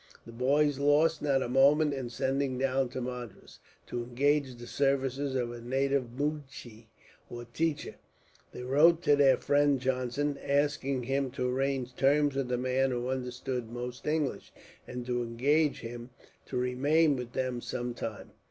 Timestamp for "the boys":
0.25-0.79